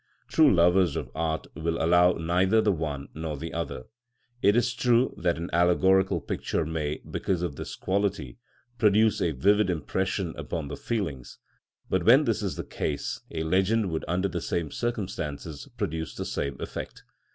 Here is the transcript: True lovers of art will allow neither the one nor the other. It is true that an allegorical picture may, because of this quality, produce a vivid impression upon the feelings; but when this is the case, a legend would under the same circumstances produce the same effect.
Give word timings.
True 0.27 0.51
lovers 0.51 0.95
of 0.95 1.11
art 1.13 1.45
will 1.53 1.79
allow 1.79 2.13
neither 2.13 2.59
the 2.59 2.71
one 2.71 3.09
nor 3.13 3.37
the 3.37 3.53
other. 3.53 3.83
It 4.41 4.55
is 4.55 4.73
true 4.73 5.13
that 5.19 5.37
an 5.37 5.51
allegorical 5.53 6.21
picture 6.21 6.65
may, 6.65 7.03
because 7.07 7.43
of 7.43 7.55
this 7.55 7.75
quality, 7.75 8.39
produce 8.79 9.21
a 9.21 9.29
vivid 9.29 9.69
impression 9.69 10.33
upon 10.37 10.69
the 10.69 10.75
feelings; 10.75 11.37
but 11.87 12.03
when 12.03 12.23
this 12.23 12.41
is 12.41 12.55
the 12.55 12.63
case, 12.63 13.21
a 13.29 13.43
legend 13.43 13.91
would 13.91 14.03
under 14.07 14.27
the 14.27 14.41
same 14.41 14.71
circumstances 14.71 15.69
produce 15.77 16.15
the 16.15 16.25
same 16.25 16.59
effect. 16.59 17.03